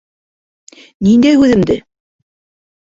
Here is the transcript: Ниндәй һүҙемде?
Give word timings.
Ниндәй 1.09 1.39
һүҙемде? 1.43 1.79